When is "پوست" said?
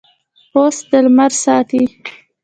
0.51-0.83